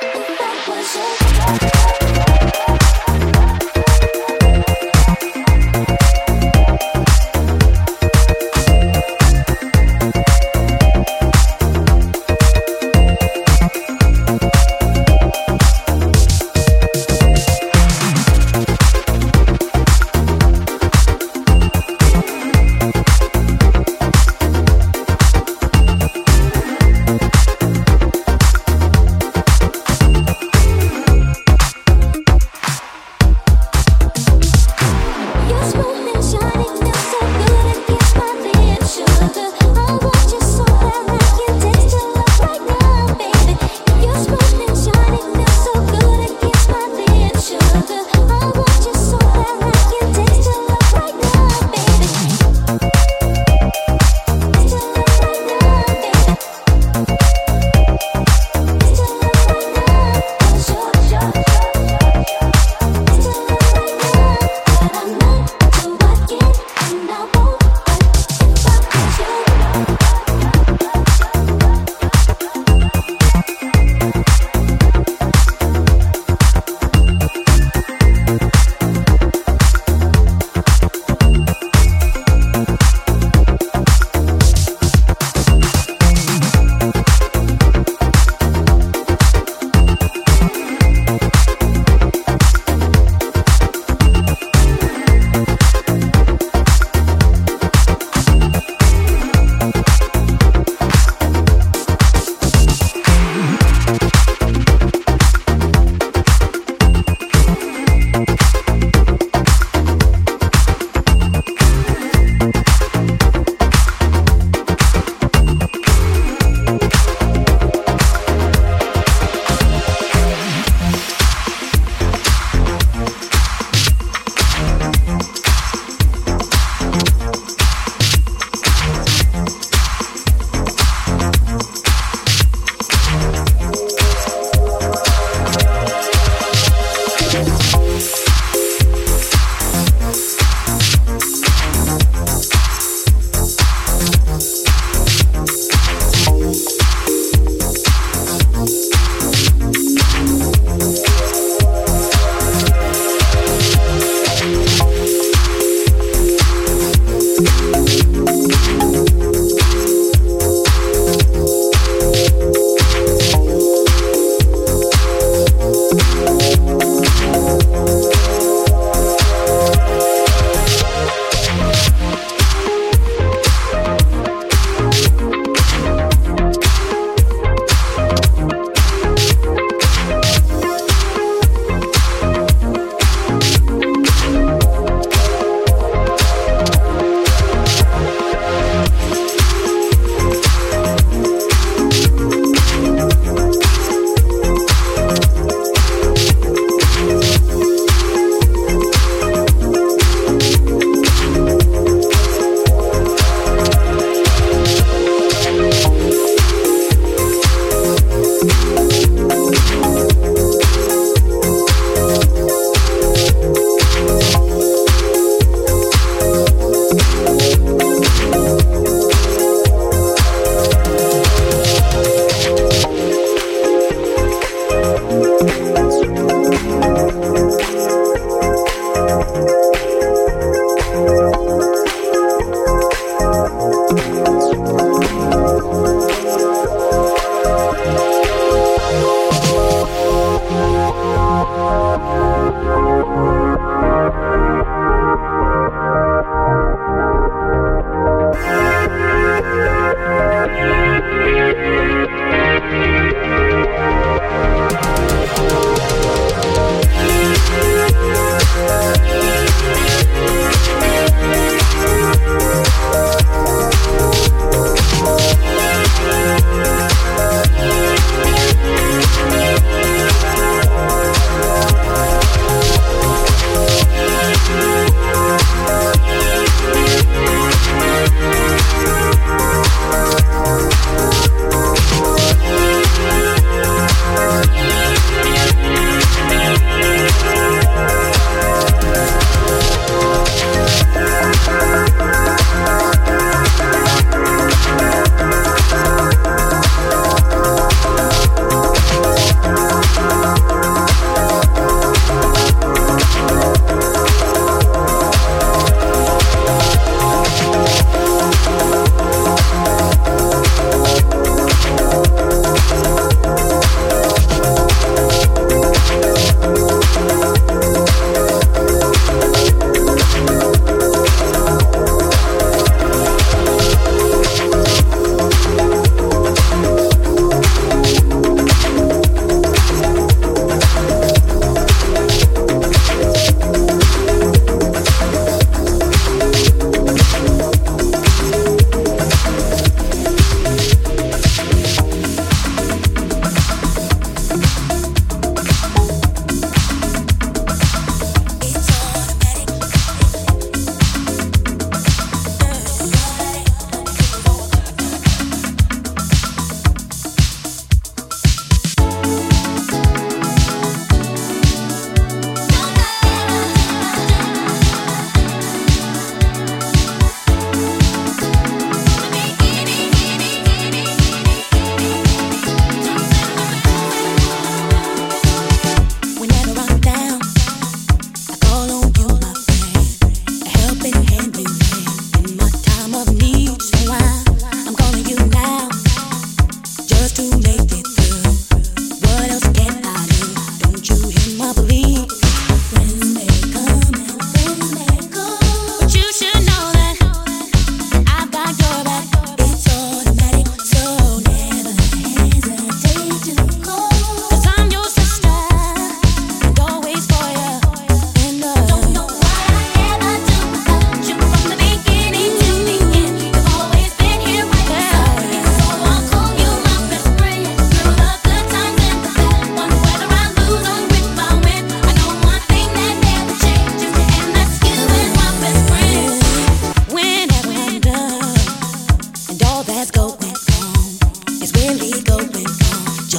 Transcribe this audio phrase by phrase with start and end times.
[0.00, 2.07] That was a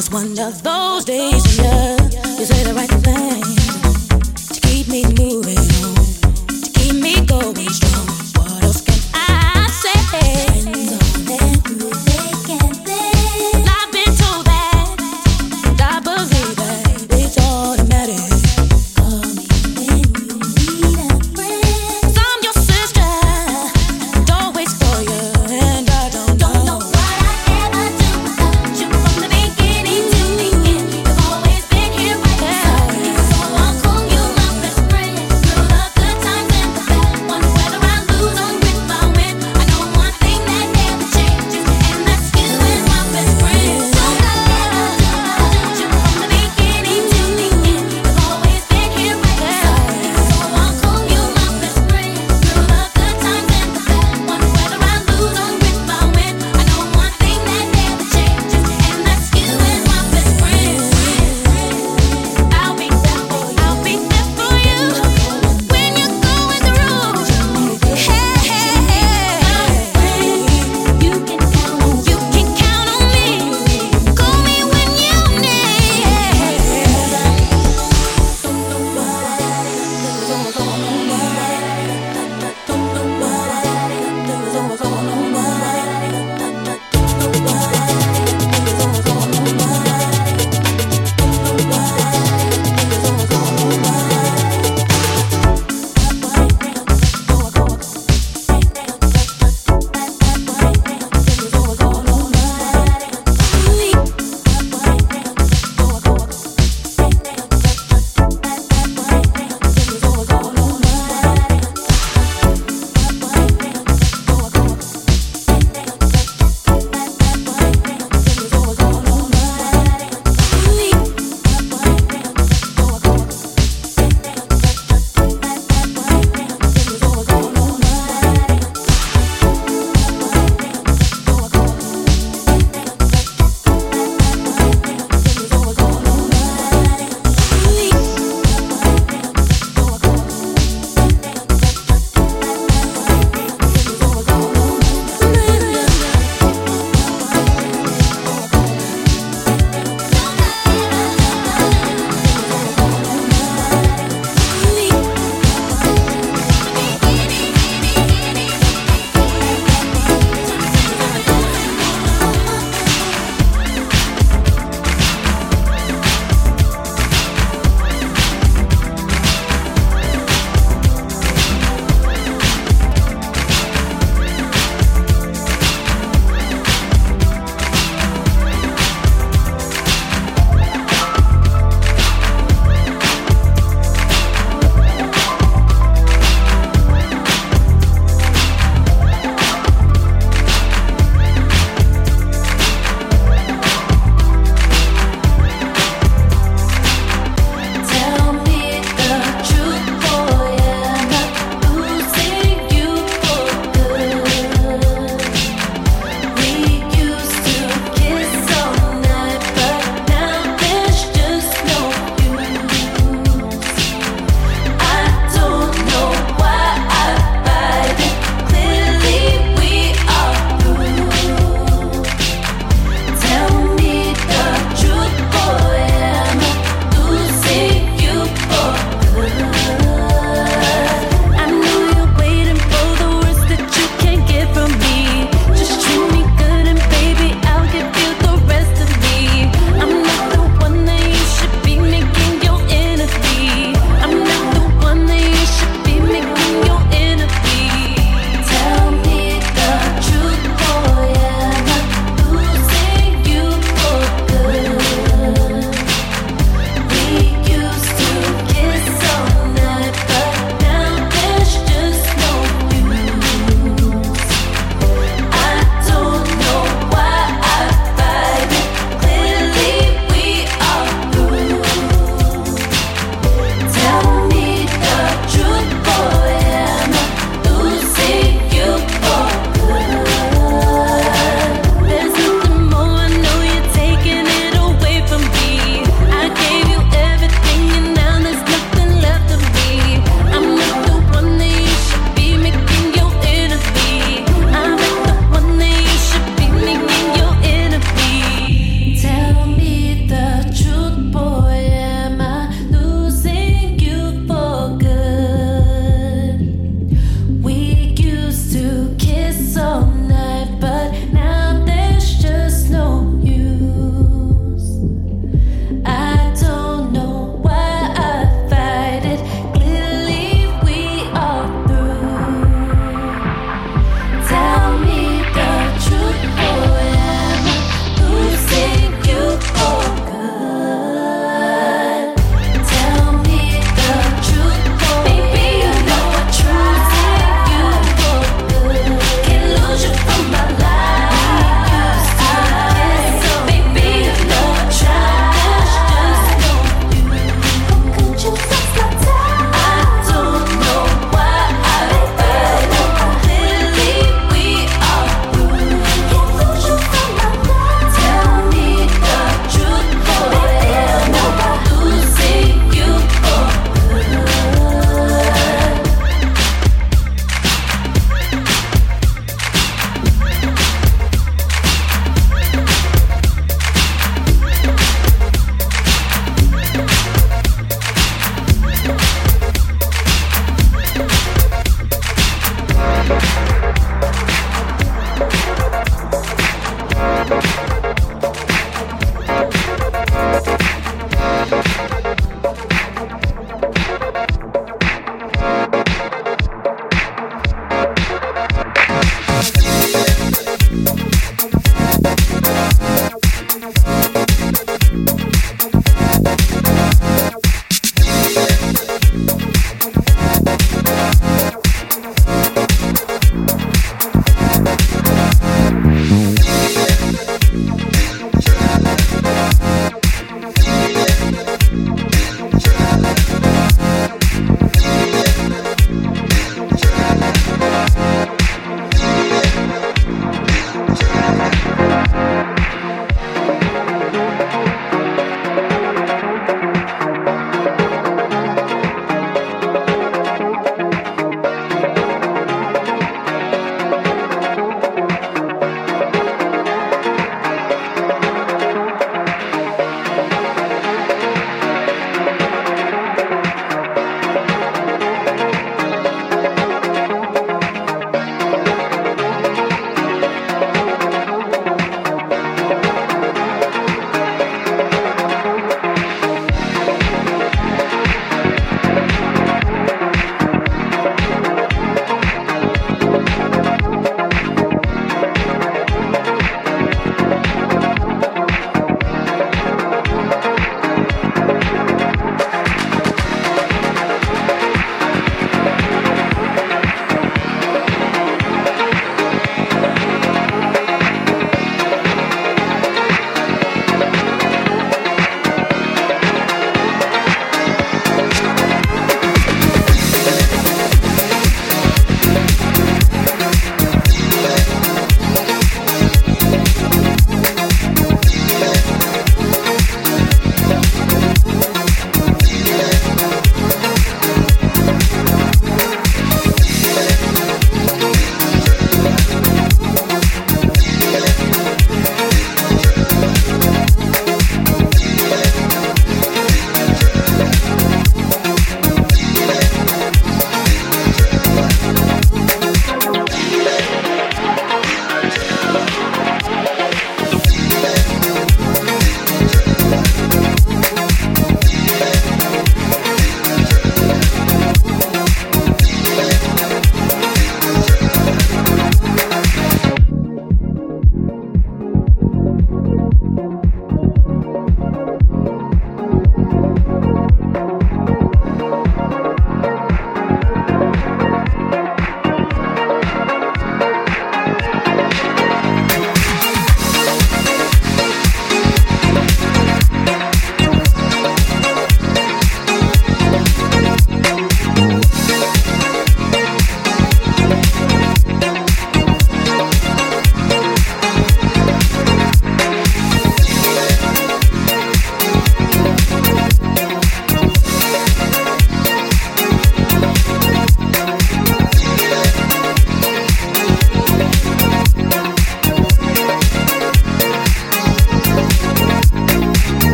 [0.00, 3.42] was one of those days, when you You say the right thing
[4.54, 5.69] to keep me moving.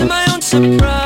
[0.00, 0.99] to my own surprise.